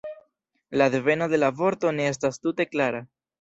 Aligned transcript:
La 0.71 0.87
deveno 0.95 1.27
de 1.33 1.39
la 1.41 1.51
vorto 1.59 1.93
ne 1.99 2.09
estas 2.15 2.41
tute 2.47 2.69
klara. 2.73 3.05